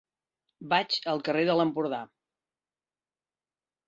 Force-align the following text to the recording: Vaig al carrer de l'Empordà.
Vaig 0.69 0.95
al 1.11 1.19
carrer 1.27 1.43
de 1.49 1.55
l'Empordà. 1.59 1.99